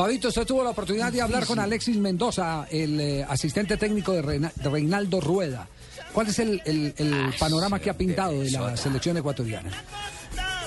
Fabito, 0.00 0.28
usted 0.28 0.46
tuvo 0.46 0.64
la 0.64 0.70
oportunidad 0.70 1.12
de 1.12 1.20
hablar 1.20 1.44
con 1.44 1.58
Alexis 1.58 1.98
Mendoza, 1.98 2.66
el 2.70 2.98
eh, 2.98 3.22
asistente 3.28 3.76
técnico 3.76 4.12
de, 4.12 4.22
Reina- 4.22 4.50
de 4.56 4.70
Reinaldo 4.70 5.20
Rueda. 5.20 5.68
¿Cuál 6.14 6.28
es 6.28 6.38
el, 6.38 6.62
el- 6.64 6.94
el 6.96 7.34
panorama 7.38 7.78
que 7.80 7.90
ha 7.90 7.98
pintado 7.98 8.40
de 8.40 8.50
la 8.50 8.78
selección 8.78 9.18
ecuatoriana? 9.18 9.68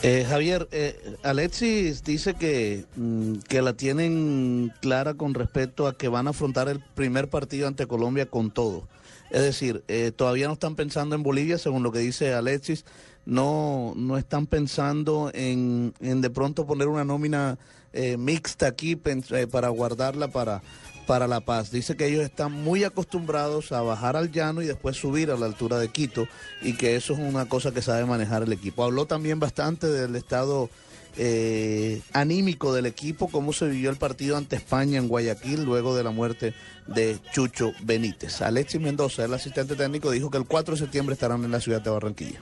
Eh, 0.03 0.23
Javier, 0.29 0.67
eh, 0.71 1.15
Alexis 1.23 2.03
dice 2.03 2.35
que, 2.35 2.85
mm, 2.95 3.37
que 3.49 3.63
la 3.63 3.73
tienen 3.73 4.71
clara 4.81 5.15
con 5.15 5.33
respecto 5.33 5.87
a 5.87 5.97
que 5.97 6.09
van 6.09 6.27
a 6.27 6.29
afrontar 6.29 6.69
el 6.69 6.79
primer 6.93 7.27
partido 7.27 7.67
ante 7.67 7.87
Colombia 7.87 8.27
con 8.27 8.51
todo. 8.51 8.87
Es 9.31 9.41
decir, 9.41 9.83
eh, 9.87 10.11
todavía 10.15 10.45
no 10.45 10.53
están 10.53 10.75
pensando 10.75 11.15
en 11.15 11.23
Bolivia, 11.23 11.57
según 11.57 11.81
lo 11.81 11.91
que 11.91 11.97
dice 11.97 12.35
Alexis, 12.35 12.85
no, 13.25 13.93
no 13.95 14.17
están 14.17 14.47
pensando 14.47 15.31
en, 15.33 15.93
en 15.99 16.21
de 16.21 16.29
pronto 16.29 16.65
poner 16.65 16.87
una 16.87 17.03
nómina 17.03 17.57
eh, 17.93 18.17
mixta 18.17 18.67
aquí 18.67 18.95
para 18.95 19.69
guardarla 19.69 20.27
para, 20.27 20.61
para 21.05 21.27
La 21.27 21.41
Paz. 21.41 21.71
Dice 21.71 21.95
que 21.95 22.07
ellos 22.07 22.23
están 22.23 22.51
muy 22.51 22.83
acostumbrados 22.83 23.71
a 23.71 23.81
bajar 23.81 24.15
al 24.15 24.31
llano 24.31 24.61
y 24.61 24.65
después 24.65 24.97
subir 24.97 25.31
a 25.31 25.37
la 25.37 25.45
altura 25.45 25.77
de 25.77 25.89
Quito 25.89 26.27
y 26.61 26.73
que 26.73 26.95
eso 26.95 27.13
es 27.13 27.19
una 27.19 27.47
cosa 27.47 27.71
que 27.71 27.81
sabe 27.81 28.05
manejar 28.05 28.43
el 28.43 28.53
equipo. 28.53 28.83
Habló 28.83 29.05
también 29.05 29.39
bastante 29.39 29.87
del 29.87 30.15
estado 30.15 30.69
eh, 31.17 32.01
anímico 32.11 32.73
del 32.73 32.85
equipo, 32.85 33.29
cómo 33.29 33.53
se 33.53 33.67
vivió 33.67 33.89
el 33.89 33.97
partido 33.97 34.37
ante 34.37 34.55
España 34.55 34.97
en 34.97 35.07
Guayaquil 35.07 35.63
luego 35.63 35.95
de 35.95 36.03
la 36.03 36.11
muerte 36.11 36.53
de 36.87 37.17
Chucho 37.31 37.71
Benítez. 37.83 38.41
Alexis 38.41 38.81
Mendoza, 38.81 39.25
el 39.25 39.33
asistente 39.33 39.75
técnico, 39.75 40.11
dijo 40.11 40.29
que 40.29 40.37
el 40.37 40.45
4 40.45 40.75
de 40.75 40.79
septiembre 40.79 41.13
estarán 41.13 41.43
en 41.43 41.51
la 41.51 41.59
ciudad 41.59 41.81
de 41.81 41.89
Barranquilla. 41.89 42.39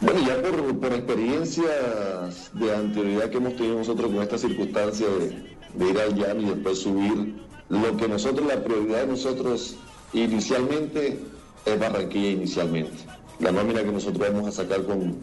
Bueno, 0.00 0.26
ya 0.26 0.40
por, 0.40 0.78
por 0.78 0.92
experiencias 0.92 2.50
de 2.54 2.74
anterioridad 2.74 3.30
que 3.30 3.36
hemos 3.36 3.56
tenido 3.56 3.78
nosotros 3.78 4.12
con 4.12 4.22
esta 4.22 4.38
circunstancia 4.38 5.06
de, 5.08 5.84
de 5.84 5.90
ir 5.90 5.98
al 5.98 6.14
llano 6.14 6.42
y 6.42 6.54
después 6.54 6.78
subir, 6.78 7.34
lo 7.68 7.96
que 7.96 8.08
nosotros, 8.08 8.46
la 8.46 8.62
prioridad 8.62 9.02
de 9.02 9.06
nosotros 9.08 9.76
inicialmente 10.12 11.18
es 11.64 11.78
Barranquilla 11.78 12.30
inicialmente. 12.30 12.98
La 13.40 13.50
nómina 13.50 13.82
que 13.82 13.92
nosotros 13.92 14.32
vamos 14.32 14.48
a 14.48 14.52
sacar 14.52 14.84
con, 14.84 15.16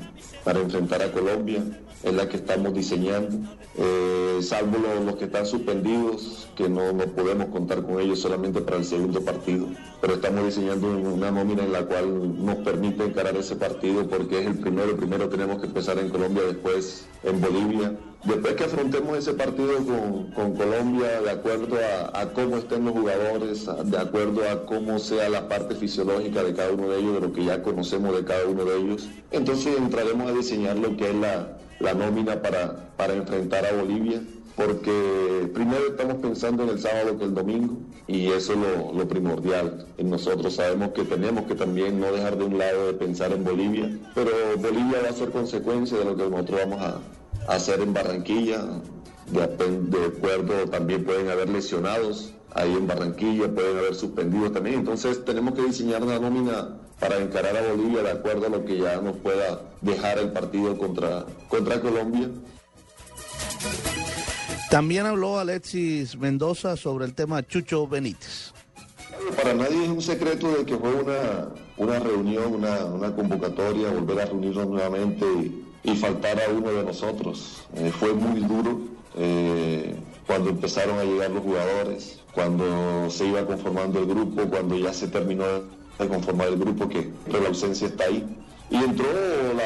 para 0.43 0.59
enfrentar 0.59 1.01
a 1.01 1.11
Colombia 1.11 1.63
es 2.03 2.13
la 2.13 2.29
que 2.29 2.37
estamos 2.37 2.73
diseñando, 2.73 3.37
eh, 3.75 4.39
salvo 4.41 4.77
los, 5.05 5.15
que 5.17 5.25
están 5.25 5.45
suspendidos, 5.45 6.47
que 6.55 6.69
no, 6.69 6.93
no 6.93 7.05
podemos 7.05 7.47
contar 7.47 7.83
con 7.83 7.99
ellos 7.99 8.19
solamente 8.19 8.61
para 8.61 8.77
el 8.77 8.85
segundo 8.85 9.21
partido, 9.21 9.67
pero 9.99 10.13
estamos 10.13 10.45
diseñando 10.45 10.87
una 10.87 11.31
nómina 11.31 11.63
en 11.63 11.73
la 11.73 11.85
cual 11.85 12.43
nos 12.43 12.55
permite 12.57 13.03
encarar 13.03 13.35
ese 13.35 13.55
partido 13.55 14.07
porque 14.07 14.39
es 14.39 14.47
el 14.47 14.59
primero, 14.59 14.95
primero 14.95 15.27
tenemos 15.29 15.59
que 15.59 15.67
empezar 15.67 15.97
en 15.99 16.09
Colombia, 16.09 16.43
después 16.43 17.05
en 17.23 17.41
Bolivia. 17.41 17.93
Después 18.25 18.55
que 18.55 18.65
afrontemos 18.65 19.17
ese 19.17 19.33
partido 19.33 19.77
con, 19.77 20.31
con 20.31 20.53
Colombia, 20.53 21.21
de 21.21 21.31
acuerdo 21.31 21.77
a, 22.13 22.25
cómo 22.33 22.57
estén 22.57 22.83
los 22.83 22.93
jugadores, 22.93 23.65
de 23.85 23.97
acuerdo 23.97 24.41
a 24.49 24.65
cómo 24.65 24.99
sea 24.99 25.29
la 25.29 25.47
parte 25.47 25.75
fisiológica 25.75 26.43
de 26.43 26.53
cada 26.53 26.73
uno 26.73 26.89
de 26.89 26.99
ellos, 26.99 27.13
de 27.13 27.21
lo 27.21 27.31
que 27.31 27.45
ya 27.45 27.63
conocemos 27.63 28.13
de 28.13 28.25
cada 28.25 28.45
uno 28.45 28.65
de 28.65 28.77
ellos, 28.77 29.07
entonces 29.31 29.77
entraremos 29.77 30.29
a 30.29 30.33
diseñar 30.33 30.77
lo 30.77 30.97
que 30.97 31.09
es 31.09 31.15
la, 31.15 31.59
la 31.79 31.93
nómina 31.93 32.41
para, 32.41 32.89
para 32.97 33.13
enfrentar 33.13 33.65
a 33.65 33.71
Bolivia, 33.71 34.21
porque 34.57 35.49
primero 35.53 35.87
estamos 35.87 36.17
pensando 36.17 36.63
en 36.63 36.69
el 36.69 36.79
sábado 36.79 37.17
que 37.17 37.23
el 37.23 37.33
domingo, 37.33 37.77
y 38.05 38.27
eso 38.27 38.51
es 38.51 38.59
lo, 38.59 38.93
lo 38.99 39.07
primordial. 39.07 39.87
Nosotros 39.97 40.55
sabemos 40.55 40.89
que 40.89 41.05
tenemos 41.05 41.45
que 41.45 41.55
también 41.55 42.01
no 42.01 42.11
dejar 42.11 42.37
de 42.37 42.43
un 42.43 42.57
lado 42.57 42.87
de 42.87 42.93
pensar 42.93 43.31
en 43.31 43.45
Bolivia, 43.45 43.97
pero 44.13 44.31
Bolivia 44.57 45.03
va 45.03 45.09
a 45.09 45.13
ser 45.13 45.29
consecuencia 45.29 45.97
de 45.97 46.03
lo 46.03 46.17
que 46.17 46.29
nosotros 46.29 46.59
vamos 46.65 46.81
a 46.81 46.99
hacer 47.49 47.81
en 47.81 47.93
Barranquilla, 47.93 48.63
de, 49.31 49.43
acuerdo 49.43 50.69
también 50.69 51.03
pueden 51.03 51.29
haber 51.29 51.49
lesionados 51.49 52.31
ahí 52.53 52.71
en 52.73 52.87
Barranquilla, 52.87 53.53
pueden 53.53 53.77
haber 53.77 53.95
suspendidos 53.95 54.53
también, 54.53 54.79
entonces 54.79 55.23
tenemos 55.25 55.55
que 55.55 55.63
diseñar 55.63 56.03
una 56.03 56.19
nómina 56.19 56.77
para 56.99 57.17
encarar 57.17 57.57
a 57.57 57.73
Bolivia 57.73 58.03
de 58.03 58.11
acuerdo 58.11 58.47
a 58.47 58.49
lo 58.49 58.65
que 58.65 58.77
ya 58.77 59.01
nos 59.01 59.17
pueda 59.17 59.61
dejar 59.81 60.19
el 60.19 60.31
partido 60.31 60.77
contra, 60.77 61.25
contra 61.47 61.81
Colombia. 61.81 62.29
También 64.69 65.07
habló 65.07 65.39
Alexis 65.39 66.15
Mendoza 66.17 66.77
sobre 66.77 67.05
el 67.05 67.15
tema 67.15 67.45
Chucho 67.45 67.87
Benítez. 67.87 68.53
Para 69.35 69.53
nadie 69.53 69.83
es 69.83 69.89
un 69.89 70.01
secreto 70.01 70.51
de 70.51 70.65
que 70.65 70.77
fue 70.77 70.93
una, 70.93 71.49
una 71.77 71.99
reunión, 71.99 72.55
una, 72.55 72.85
una 72.85 73.15
convocatoria, 73.15 73.89
volver 73.89 74.21
a 74.21 74.25
reunirnos 74.25 74.67
nuevamente 74.67 75.25
y, 75.25 75.68
y 75.83 75.95
faltar 75.95 76.41
a 76.41 76.51
uno 76.51 76.71
de 76.71 76.83
nosotros. 76.83 77.63
Eh, 77.75 77.91
fue 77.97 78.13
muy 78.13 78.41
duro 78.41 78.79
eh, 79.15 79.95
cuando 80.27 80.49
empezaron 80.49 80.99
a 80.99 81.03
llegar 81.03 81.31
los 81.31 81.43
jugadores, 81.43 82.19
cuando 82.33 83.09
se 83.09 83.25
iba 83.25 83.45
conformando 83.45 83.99
el 83.99 84.05
grupo, 84.05 84.43
cuando 84.43 84.77
ya 84.77 84.93
se 84.93 85.07
terminó 85.07 85.45
de 85.97 86.07
conformar 86.07 86.49
el 86.49 86.57
grupo, 86.57 86.87
que 86.87 87.09
pero 87.25 87.41
la 87.41 87.49
ausencia 87.49 87.87
está 87.87 88.05
ahí. 88.05 88.25
Y 88.69 88.75
entró 88.75 89.07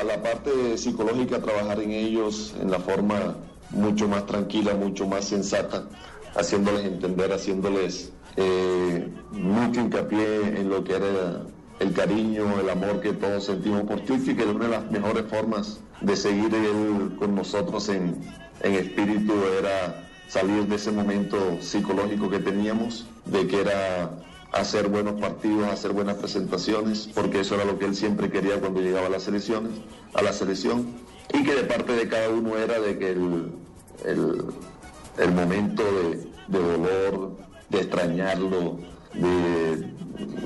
la, 0.07 0.23
parte 0.23 0.77
psicológica 0.77 1.37
a 1.37 1.41
trabajar 1.41 1.81
en 1.81 1.91
ellos 1.91 2.55
en 2.61 2.71
la 2.71 2.79
forma 2.79 3.35
mucho 3.71 4.07
más 4.07 4.25
tranquila, 4.25 4.73
mucho 4.75 5.05
más 5.05 5.25
sensata, 5.25 5.83
haciéndoles 6.35 6.85
entender, 6.85 7.33
haciéndoles 7.33 8.13
eh, 8.37 9.07
mucho 9.31 9.81
hincapié 9.81 10.59
en 10.59 10.69
lo 10.69 10.83
que 10.85 10.95
era 10.95 11.43
el 11.79 11.93
cariño, 11.93 12.59
el 12.61 12.69
amor 12.69 13.01
que 13.01 13.11
todos 13.11 13.45
sentimos 13.45 13.81
por 13.81 13.99
y 13.99 14.35
que 14.35 14.43
una 14.45 14.65
de 14.65 14.71
las 14.71 14.89
mejores 14.89 15.25
formas 15.29 15.79
de 16.03 16.15
seguir 16.15 16.53
él 16.53 17.15
con 17.17 17.35
nosotros 17.35 17.89
en, 17.89 18.21
en 18.61 18.73
espíritu 18.73 19.33
era 19.59 20.07
salir 20.27 20.67
de 20.67 20.75
ese 20.75 20.91
momento 20.91 21.37
psicológico 21.61 22.29
que 22.29 22.39
teníamos, 22.39 23.05
de 23.25 23.47
que 23.47 23.61
era 23.61 24.11
hacer 24.51 24.87
buenos 24.89 25.19
partidos, 25.19 25.67
hacer 25.69 25.93
buenas 25.93 26.17
presentaciones, 26.17 27.09
porque 27.13 27.39
eso 27.39 27.55
era 27.55 27.65
lo 27.65 27.79
que 27.79 27.85
él 27.85 27.95
siempre 27.95 28.29
quería 28.29 28.59
cuando 28.59 28.81
llegaba 28.81 29.07
a 29.07 29.09
las 29.09 29.23
selecciones, 29.23 29.71
a 30.13 30.21
la 30.21 30.33
selección, 30.33 30.85
y 31.33 31.43
que 31.43 31.55
de 31.55 31.63
parte 31.63 31.93
de 31.93 32.07
cada 32.07 32.29
uno 32.29 32.57
era 32.57 32.79
de 32.79 32.99
que 32.99 33.11
el, 33.11 33.51
el, 34.05 34.45
el 35.17 35.31
momento 35.31 35.83
de, 35.83 36.27
de 36.47 36.59
dolor, 36.59 37.37
de 37.69 37.77
extrañarlo, 37.79 38.77
de, 39.13 39.87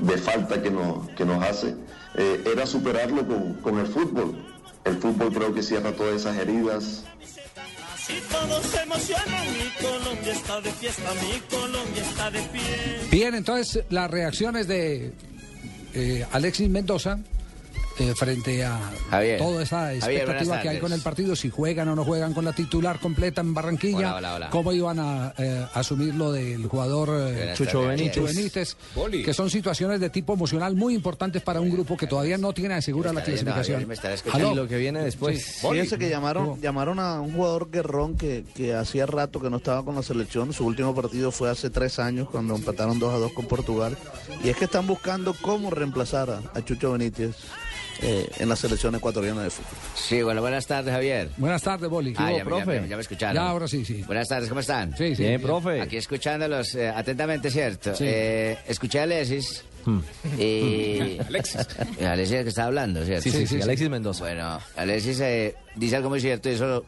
de 0.02 0.18
falta 0.18 0.62
que 0.62 0.70
nos, 0.70 1.08
que 1.10 1.24
nos 1.24 1.42
hace, 1.42 1.74
eh, 2.14 2.44
era 2.50 2.64
superarlo 2.64 3.26
con, 3.26 3.54
con 3.54 3.78
el 3.78 3.86
fútbol. 3.86 4.47
El 4.88 4.96
fútbol 4.96 5.32
creo 5.32 5.54
que 5.54 5.62
cierra 5.62 5.92
todas 5.92 6.22
esas 6.22 6.36
heridas. 6.38 7.04
Bien, 13.10 13.34
entonces 13.34 13.84
las 13.90 14.10
reacciones 14.10 14.66
de 14.66 15.12
eh, 15.92 16.26
Alexis 16.32 16.70
Mendoza 16.70 17.18
eh, 17.98 18.14
frente 18.14 18.64
a 18.64 18.78
Javier. 19.10 19.38
toda 19.38 19.62
esa 19.62 19.94
expectativa 19.94 20.60
que 20.60 20.68
hay 20.68 20.78
con 20.78 20.92
el 20.92 21.00
partido, 21.00 21.34
si 21.36 21.50
juegan 21.50 21.88
o 21.88 21.96
no 21.96 22.04
juegan 22.04 22.34
con 22.34 22.44
la 22.44 22.52
titular 22.52 22.98
completa 23.00 23.40
en 23.40 23.54
Barranquilla, 23.54 23.98
Hola, 23.98 24.16
hola, 24.16 24.34
hola. 24.34 24.50
cómo 24.50 24.72
iban 24.72 24.98
a 25.00 25.34
eh, 25.38 25.66
asumir 25.74 26.14
lo 26.14 26.32
del 26.32 26.66
jugador 26.66 27.10
eh, 27.12 27.52
Chucho 27.56 27.82
Benítez, 27.82 28.14
Javier. 28.14 28.34
Benítez, 28.36 28.76
Boli. 28.94 29.22
que 29.22 29.34
son 29.34 29.50
situaciones 29.50 30.00
de 30.00 30.10
tipo 30.10 30.32
emocional 30.34 30.74
muy 30.74 30.94
importantes 30.94 31.42
para 31.42 31.60
un 31.60 31.70
grupo 31.70 31.96
que 31.96 32.06
todavía 32.06 32.38
no 32.38 32.52
tiene 32.52 32.74
asegura 32.74 33.12
la 33.12 33.22
clasificación. 33.22 33.86
Y 34.34 34.54
lo 34.54 34.68
que 34.68 34.76
viene 34.76 35.00
después. 35.02 35.42
Sí. 35.42 35.66
Fíjense 35.68 35.98
que 35.98 36.08
llamaron, 36.08 36.60
llamaron 36.60 36.98
a 37.00 37.20
un 37.20 37.32
jugador 37.34 37.70
guerrón 37.70 38.16
que, 38.16 38.44
que 38.54 38.74
hacía 38.74 39.06
rato 39.06 39.40
que 39.40 39.50
no 39.50 39.56
estaba 39.58 39.84
con 39.84 39.94
la 39.94 40.02
selección. 40.02 40.52
Su 40.52 40.66
último 40.66 40.94
partido 40.94 41.30
fue 41.32 41.50
hace 41.50 41.70
tres 41.70 41.98
años 41.98 42.28
cuando 42.30 42.54
empataron 42.54 42.98
2 42.98 43.14
a 43.14 43.18
2 43.18 43.32
con 43.32 43.46
Portugal. 43.46 43.96
Y 44.44 44.48
es 44.48 44.56
que 44.56 44.64
están 44.66 44.86
buscando 44.86 45.34
cómo 45.40 45.70
reemplazar 45.70 46.30
a, 46.30 46.40
a 46.58 46.64
Chucho 46.64 46.92
Benítez 46.92 47.34
eh, 48.02 48.28
en 48.38 48.48
la 48.48 48.56
selección 48.56 48.94
ecuatoriana 48.94 49.42
de 49.42 49.50
fútbol. 49.50 49.70
Sí, 49.94 50.22
bueno, 50.22 50.40
buenas 50.40 50.66
tardes, 50.66 50.92
Javier. 50.92 51.30
Buenas 51.36 51.62
tardes, 51.62 51.88
Boli. 51.90 52.14
Ah, 52.16 52.32
ya, 52.32 52.44
profe? 52.44 52.74
ya 52.74 52.80
me- 52.82 52.88
ya 52.88 52.96
me 52.96 53.02
escucharon. 53.02 53.34
Ya, 53.34 53.48
ahora 53.48 53.68
sí, 53.68 53.84
sí. 53.84 54.02
Buenas 54.06 54.28
tardes, 54.28 54.48
¿cómo 54.48 54.60
están? 54.60 54.96
Sí, 54.96 55.14
sí. 55.16 55.22
Bien, 55.24 55.40
profe. 55.40 55.80
Aquí 55.80 55.96
escuchándolos 55.96 56.74
eh, 56.74 56.88
atentamente, 56.88 57.50
¿cierto? 57.50 57.94
Sí. 57.94 58.04
Eh, 58.06 58.58
escuché 58.68 59.00
a 59.00 59.02
Alexis. 59.04 59.64
Y... 60.38 61.18
Alexis. 61.26 61.66
Alexis 62.00 62.32
es 62.34 62.38
el 62.38 62.42
que 62.44 62.48
está 62.50 62.64
hablando, 62.64 63.04
¿cierto? 63.04 63.22
Sí, 63.22 63.30
sí, 63.30 63.38
sí, 63.38 63.46
sí, 63.46 63.56
sí. 63.56 63.62
Alexis 63.62 63.88
Mendoza. 63.88 64.24
Bueno, 64.24 64.58
Alexis 64.76 65.20
eh, 65.20 65.54
dice 65.76 65.96
algo 65.96 66.08
muy 66.10 66.20
cierto 66.20 66.48
y 66.50 66.52
eso 66.52 66.84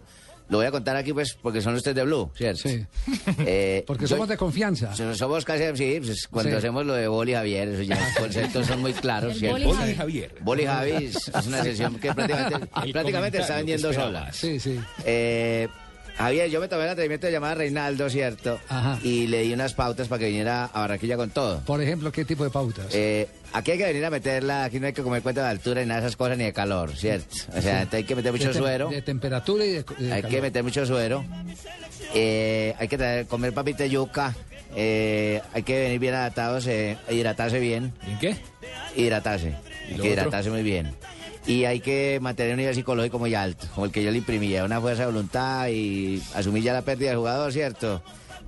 lo, 0.51 0.59
voy 0.59 0.67
a 0.67 0.71
contar 0.71 0.97
aquí, 0.97 1.13
pues, 1.13 1.37
porque 1.41 1.61
son 1.63 1.75
ustedes 1.75 1.95
de 1.97 2.05
Blue, 2.05 2.31
¿cierto? 2.37 2.69
Sí. 2.69 2.85
Eh, 3.47 3.85
Porque 3.87 4.03
yo- 4.05 4.09
somos 4.09 4.29
de 4.29 4.37
confianza. 4.37 4.95
so- 4.95 5.15
Somos 5.15 5.45
casi, 5.45 5.65
sí, 5.77 6.01
pues, 6.05 6.27
cuando 6.29 6.51
Sí. 6.53 6.57
hacemos 6.59 6.85
lo 6.85 6.95
de 6.95 7.09
Boli 7.09 7.33
Javier, 7.33 7.69
eso 7.69 7.83
ya 7.83 7.95
los 8.05 8.15
conceptos 8.19 8.67
son 8.67 8.81
muy 8.81 8.93
claros, 8.93 9.39
¿cierto? 9.39 9.65
Boli 9.67 9.95
Javier. 9.95 10.35
Boli 10.43 10.67
Javi 10.67 10.91
es 11.07 11.47
una 11.47 11.63
sesión 11.63 11.95
que 11.99 12.13
prácticamente, 12.13 12.93
prácticamente 12.93 13.39
está 13.39 13.57
vendiendo 13.57 13.93
sola. 13.93 14.33
Sí, 14.33 14.61
sí. 14.61 14.79
Eh, 15.05 15.69
Javier, 16.17 16.51
yo 16.51 16.61
me 16.61 16.69
tomé 16.69 16.85
el 16.85 16.91
atrevimiento 16.91 17.27
de 17.27 17.33
llamar 17.33 17.53
a 17.53 17.55
Reinaldo, 17.55 18.11
¿cierto? 18.11 18.61
Ajá. 18.69 18.99
Y 19.03 19.27
le 19.27 19.43
di 19.43 19.53
unas 19.53 19.73
pautas 19.75 20.09
para 20.09 20.19
que 20.21 20.27
viniera 20.27 20.67
a 20.67 20.81
Barranquilla 20.81 21.17
con 21.17 21.31
todo. 21.31 21.61
Por 21.65 21.81
ejemplo, 21.83 22.13
¿qué 22.13 22.25
tipo 22.25 22.45
de 22.45 22.51
pautas? 22.51 22.87
Eh, 22.93 23.27
aquí 23.53 23.71
hay 23.73 23.79
que 23.79 23.85
venir 23.87 24.05
a 24.05 24.11
meterla, 24.11 24.65
aquí 24.65 24.79
no 24.81 24.87
hay 24.87 24.93
que 24.93 25.03
comer 25.03 25.23
cuenta 25.23 25.43
de 25.45 25.49
altura 25.49 25.81
ni 25.81 25.87
nada 25.89 26.01
de 26.01 26.07
esas 26.07 26.17
cosas 26.17 26.37
ni 26.37 26.45
de 26.45 26.53
calor, 26.53 26.95
¿cierto? 26.97 27.35
O 27.57 27.61
sea, 27.63 27.89
hay 27.91 28.05
que 28.05 28.15
meter 28.15 28.33
mucho 28.33 28.49
de, 28.49 28.55
suero, 28.55 28.89
de 28.91 29.03
temperatura 29.03 29.65
y 29.65 29.71
de, 29.71 29.83
de 29.99 30.13
hay 30.13 30.21
calor. 30.23 30.37
que 30.37 30.43
meter 30.43 30.63
mucho 30.63 30.85
suero 30.87 31.25
Eh, 32.15 32.75
hay 32.79 32.89
que 32.89 32.99
traer- 32.99 33.27
comer 33.27 33.53
papita 33.55 33.85
de 33.85 33.91
yuca. 33.91 34.35
eh, 34.75 35.41
hay 35.53 35.63
que 35.63 35.81
venir 35.81 35.99
bien 36.01 36.15
adaptados, 36.15 36.67
eh, 36.67 36.97
hidratarse 37.11 37.59
bien. 37.61 37.93
¿En 38.07 38.19
qué? 38.19 38.37
Hidratarse. 38.97 39.55
Hay 39.89 39.97
que 39.97 40.09
hidratarse 40.09 40.51
muy 40.51 40.63
bien. 40.63 40.93
Y 41.51 41.65
hay 41.65 41.81
que 41.81 42.21
mantener 42.23 42.53
un 42.53 42.59
nivel 42.59 42.77
psicológico 42.77 43.19
muy 43.19 43.35
alto, 43.35 43.67
como 43.75 43.87
el 43.87 43.91
que 43.91 44.05
yo 44.05 44.13
le 44.13 44.19
imprimía, 44.19 44.65
una 44.65 44.81
fuerza 44.81 45.03
de 45.03 45.07
voluntad 45.07 45.67
y 45.67 46.23
asumir 46.37 46.63
ya 46.63 46.73
la 46.73 46.83
pérdida 46.83 47.09
del 47.09 47.19
jugador, 47.19 47.53
¿cierto? 47.53 48.01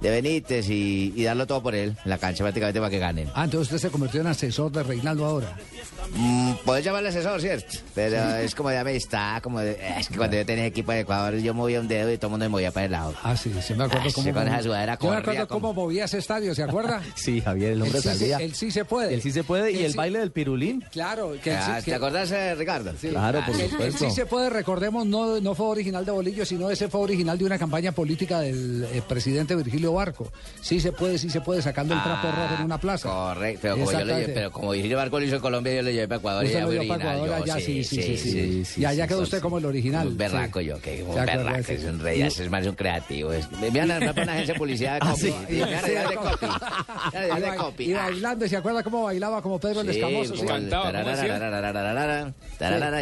De 0.03 0.11
Benítez 0.11 0.69
y, 0.69 1.13
y 1.17 1.23
darlo 1.23 1.47
todo 1.47 1.63
por 1.63 1.75
él, 1.75 1.97
en 2.05 2.11
la 2.11 2.19
cancha 2.19 2.43
prácticamente 2.45 2.81
para 2.81 2.91
que 2.91 2.99
ganen. 2.99 3.29
Ah, 3.35 3.45
entonces 3.45 3.73
usted 3.73 3.89
se 3.89 3.91
convirtió 3.93 4.21
en 4.21 4.27
asesor 4.27 4.73
de 4.73 4.83
Reinaldo 4.83 5.25
ahora. 5.25 5.57
Mm, 6.15 6.53
Puedes 6.65 6.85
llamarle 6.85 7.09
asesor, 7.11 7.41
¿cierto? 7.41 7.79
Pero 7.95 8.37
es 8.37 8.55
como 8.55 8.69
de 8.71 8.79
amistad, 8.79 9.41
como 9.43 9.61
de- 9.61 9.79
es 9.99 10.09
que 10.09 10.17
cuando 10.17 10.37
yo 10.37 10.45
tenía 10.45 10.67
equipo 10.67 10.93
de 10.93 11.01
Ecuador 11.01 11.37
yo 11.37 11.55
movía 11.55 11.81
un 11.81 11.89
dedo 11.89 12.13
y 12.13 12.17
todo 12.19 12.27
el 12.27 12.31
mundo 12.33 12.45
me 12.47 12.49
movía 12.51 12.71
para 12.73 12.87
el 12.87 12.93
lado. 12.93 13.15
Ah, 13.23 13.37
sí, 13.37 13.53
sí 13.63 13.75
me 13.75 13.85
acuerdo 13.85 14.09
Ah, 14.09 14.13
cómo. 14.15 14.27
sí, 14.27 14.33
con 14.33 14.49
esa 14.49 14.63
sudadera 14.63 14.99
yo 15.01 15.11
me 15.11 15.17
acuerdo 15.17 15.49
como- 15.49 15.69
cómo 15.69 15.85
movía 15.85 16.05
ese 16.05 16.19
estadio, 16.19 16.55
¿se 16.55 16.63
acuerda? 16.65 17.01
Sí, 17.15 17.41
Javier, 17.41 17.73
el 17.73 17.83
hombre 17.83 17.99
el, 17.99 18.03
sí, 18.03 18.09
se- 18.11 18.19
salía. 18.19 18.37
el 18.39 18.55
sí 18.55 18.71
se 18.73 18.85
puede. 18.85 19.15
El 19.15 19.23
sí 19.23 19.31
se 19.31 19.45
puede 19.45 19.71
y 19.73 19.77
El 19.79 19.85
el 19.87 19.91
sí- 19.93 19.97
baile 19.97 20.19
del 20.19 20.33
pirulín. 20.33 20.85
Claro, 20.91 21.35
que 21.43 21.53
Ah, 21.53 21.77
sí- 21.79 21.85
¿Te 21.85 21.91
que- 21.93 21.95
acordás, 21.95 22.31
eh, 22.33 22.55
Ricardo? 22.57 22.93
Claro, 23.01 23.41
por 23.47 23.55
Ah, 23.55 23.59
El, 23.59 23.61
el 23.65 23.71
supuesto. 23.71 24.05
sí 24.05 24.11
se 24.11 24.27
puede, 24.27 24.51
recordemos, 24.51 25.07
no, 25.07 25.41
no 25.41 25.55
fue 25.55 25.67
original 25.67 26.05
de 26.05 26.11
Bolillo, 26.11 26.45
sino 26.45 26.69
ese 26.71 26.89
fue 26.89 27.01
original 27.01 27.39
de 27.39 27.45
una 27.45 27.59
campaña 27.59 27.93
política 27.93 28.41
del 28.41 28.85
eh, 28.93 29.03
presidente 29.09 29.55
Virgilio 29.55 29.92
barco. 29.95 30.31
Sí 30.61 30.81
se 30.81 30.93
puede, 30.93 31.19
sí 31.19 31.31
se 31.31 31.41
puede, 31.41 31.63
sacando 31.63 31.95
el 31.95 32.01
ah, 32.01 32.05
trapo 32.05 32.37
rojo 32.37 32.55
en 32.59 32.65
una 32.65 32.79
plaza. 32.79 33.09
Correcto, 33.09 33.61
pero 33.63 33.77
como, 33.77 33.93
yo 33.93 34.05
le 34.05 34.29
pero 34.29 34.53
como 34.53 34.73
barco 34.97 35.21
lo 35.21 35.27
hizo 35.27 35.37
en 35.37 35.43
Colombia, 35.43 35.75
yo 35.75 35.83
le 35.83 35.93
llevé 35.93 36.09
para 36.09 36.19
Ecuador. 36.19 36.45
Usted 36.45 36.57
y 36.57 36.61
ya 36.61 36.67
lo 36.67 36.73
llevó 36.73 36.89
para 36.89 37.15
Ecuador, 37.15 37.43
allá 37.43 37.55
sí, 37.57 37.85
sí, 37.85 38.03
sí. 38.03 38.17
sí, 38.17 38.65
sí, 38.65 38.81
y 38.81 38.85
allá 38.85 39.07
quedó 39.07 39.23
usted 39.23 39.41
como 39.41 39.59
el 39.59 39.65
original. 39.65 40.09
Un 40.09 40.17
berraco 40.17 40.61
yo, 40.61 40.81
que 40.81 41.03
un 41.03 41.15
berraco, 41.15 41.73
es 41.73 41.85
un 41.85 42.01
rey, 42.01 42.23
es 42.23 42.51
más 42.51 42.67
un 42.67 42.75
creativo. 42.75 43.33
Es, 43.33 43.49
vean 43.73 43.91
a 43.91 43.99
una 43.99 44.11
agencia 44.11 44.55
de 44.55 44.59
publicidad 44.59 45.01
de 45.01 45.07
copy. 47.57 47.85
Y 47.85 47.93
bailando, 47.93 48.49
¿se 48.49 48.57
acuerda 48.57 48.83
cómo 48.83 49.05
bailaba 49.05 49.43
como 49.43 49.59
Pedro 49.59 49.83
el 49.83 49.91
Escamoso? 49.91 50.35
Cantaba, 50.45 50.93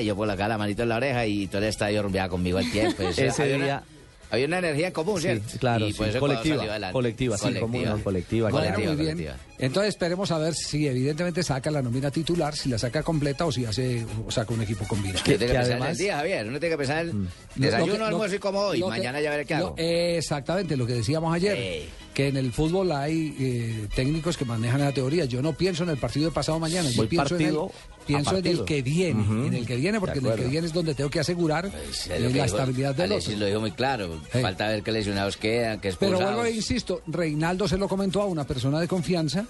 Y 0.01 0.05
yo 0.05 0.17
por 0.17 0.31
acá 0.31 0.49
la 0.49 0.59
manito 0.59 0.83
en 0.83 0.89
la 0.89 0.97
oreja 0.97 1.27
y 1.27 1.47
todo 1.47 1.59
el 1.59 1.69
estadio 1.69 2.03
rumbeaba 2.03 2.29
conmigo 2.29 2.59
al 2.59 2.69
tiempo. 2.71 3.03
Ese 3.03 3.59
día 3.59 3.83
había 4.31 4.47
una 4.47 4.59
energía 4.59 4.87
en 4.89 4.93
común, 4.93 5.17
Sí, 5.21 5.23
¿cierto? 5.29 5.59
claro, 5.59 5.87
Y 5.87 5.93
sí. 5.93 5.95
Ecuador 6.03 6.21
Colectiva, 6.21 6.91
colectiva, 6.93 7.39
sí, 7.39 7.55
común, 7.55 7.85
no, 7.85 8.03
colectiva, 8.03 8.51
Bueno, 8.51 8.67
claro. 8.69 8.79
muy 8.81 8.97
bien. 8.97 9.17
colectiva. 9.17 9.37
Entonces 9.59 9.89
esperemos 9.91 10.31
a 10.31 10.39
ver 10.39 10.55
si 10.55 10.87
evidentemente 10.87 11.43
saca 11.43 11.71
la 11.71 11.83
nómina 11.83 12.11
titular, 12.11 12.55
si 12.57 12.69
la 12.71 12.79
saca 12.79 13.03
completa 13.03 13.45
o 13.45 13.53
si 13.53 13.65
hace 13.67 14.07
o 14.27 14.31
saca 14.31 14.55
un 14.55 14.63
equipo 14.63 14.87
combinado. 14.89 15.19
Uno 15.19 15.25
tiene 15.25 15.39
que, 15.39 15.47
que 15.47 15.53
pensar 15.53 15.73
además- 15.73 15.91
el 15.91 15.97
día, 15.99 16.17
Javier. 16.17 16.47
Uno 16.49 16.59
tiene 16.61 16.73
que 16.75 16.79
pensar 16.79 17.07
en 17.07 17.25
Lo- 17.25 17.31
desayuno, 17.57 17.95
que- 17.99 18.03
almuerzo 18.05 18.37
y 18.37 18.39
como 18.39 18.61
hoy. 18.61 18.79
que- 18.81 18.87
Mañana 18.87 19.21
ya 19.21 19.31
veré 19.31 19.45
qué 19.45 19.55
lo- 19.57 19.67
hago. 19.67 19.75
exactamente, 19.79 20.77
lo 20.77 20.87
que 20.87 20.95
decíamos 20.95 21.35
ayer. 21.35 21.89
Que 22.21 22.29
en 22.29 22.37
el 22.37 22.53
fútbol 22.53 22.93
hay 22.93 23.35
eh, 23.41 23.89
técnicos 23.95 24.37
que 24.37 24.45
manejan 24.45 24.81
la 24.81 24.93
teoría. 24.93 25.25
Yo 25.25 25.41
no 25.41 25.55
pienso 25.55 25.85
en 25.85 25.89
el 25.91 25.97
partido 25.97 26.27
de 26.27 26.33
pasado 26.33 26.59
mañana, 26.59 26.91
yo 26.91 26.99
Voy 26.99 27.07
pienso, 27.07 27.37
en, 27.37 27.43
el, 27.47 27.57
pienso 28.07 28.37
en 28.37 28.47
el 28.47 28.65
que 28.65 28.83
viene, 28.83 29.47
en 29.47 29.55
el 29.55 29.67
que 29.67 29.77
viene, 29.77 29.99
porque 29.99 30.19
en 30.19 30.27
el 30.27 30.35
que 30.35 30.45
viene 30.45 30.67
es 30.67 30.73
donde 30.75 30.95
tengo 30.95 31.09
que 31.09 31.21
asegurar 31.21 31.71
Pues, 31.71 32.09
eh, 32.09 32.17
es 32.17 32.21
lo 32.23 32.29
que 32.29 32.35
la 32.39 32.45
dijo- 32.45 32.57
estabilidad 32.57 32.95
del 32.95 33.13
otro. 33.13 33.37
lo 33.37 33.47
dijo 33.47 33.61
muy 33.61 33.71
claro. 33.73 34.21
Falta 34.43 34.69
ver 34.69 34.83
qué 34.83 34.93
lesionados 34.93 35.39
quedan, 35.39 35.81
qué 35.81 35.93
Pero 35.99 36.13
expulsados. 36.13 36.35
vuelvo 36.35 36.45
e 36.45 36.51
insisto, 36.57 37.01
Reinaldo 37.07 37.67
se 37.67 37.79
lo 37.79 37.89
comentó 37.89 38.21
a 38.21 38.27
una 38.27 38.45
persona 38.47 38.79
de 38.81 38.87
confianza 38.89 39.47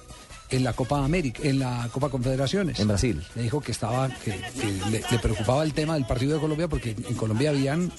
en 0.51 0.65
la 0.65 0.73
Copa 0.73 1.05
América, 1.05 1.41
en 1.45 1.59
la 1.59 1.89
Copa 1.93 2.09
Confederaciones. 2.09 2.79
En 2.81 2.89
Brasil. 2.89 3.23
Le 3.35 3.43
dijo 3.43 3.61
que 3.61 3.73
estaba, 3.73 4.09
que, 4.09 4.33
que 4.33 4.91
le, 4.91 5.03
le 5.11 5.19
preocupaba 5.21 5.63
el 5.63 5.73
tema 5.73 5.95
del 5.95 6.07
partido 6.07 6.35
de 6.35 6.41
Colombia 6.41 6.69
porque 6.69 6.91
en 6.91 7.15
Colombia 7.15 7.51
habían 7.51 7.91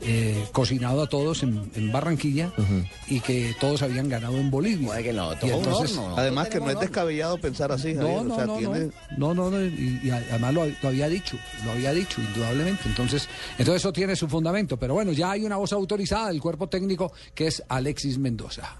eh, 0.00 0.46
cocinado 0.52 1.02
a 1.02 1.08
todos 1.08 1.42
en, 1.42 1.70
en 1.74 1.90
Barranquilla 1.92 2.52
y 3.08 3.20
que 3.20 3.54
todos 3.60 3.82
habían 3.82 4.08
ganado 4.08 4.36
en 4.36 4.50
Bolivia. 4.50 5.02
Que 5.02 5.12
no, 5.12 5.34
todo 5.36 5.50
entonces- 5.58 5.96
horno. 5.96 6.16
Además 6.16 6.48
que 6.48 6.60
no 6.60 6.70
es 6.70 6.80
descabellado 6.80 7.38
pensar 7.38 7.72
así, 7.72 7.94
Javier. 7.94 8.02
No, 8.02 8.20
o 8.20 8.24
no, 8.24 8.34
sea, 8.36 8.46
no, 8.46 8.56
tiene... 8.58 8.90
no, 9.16 9.34
no, 9.34 9.50
no, 9.50 9.60
y, 9.64 10.00
y 10.04 10.10
además 10.10 10.54
lo, 10.54 10.66
lo 10.66 10.88
había 10.88 11.08
dicho, 11.08 11.36
lo 11.64 11.72
había 11.72 11.92
dicho, 11.92 12.20
indudablemente. 12.20 12.82
Entonces, 12.86 13.28
entonces 13.58 13.82
eso 13.82 13.92
tiene 13.92 14.16
su 14.16 14.28
fundamento. 14.28 14.76
Pero 14.76 14.94
bueno, 14.94 15.12
ya 15.12 15.32
hay 15.32 15.44
una 15.44 15.56
voz 15.56 15.72
autorizada 15.72 16.28
del 16.28 16.40
cuerpo 16.40 16.68
técnico 16.68 17.12
que 17.34 17.48
es 17.48 17.62
Alexis 17.68 18.18
Mendoza. 18.18 18.76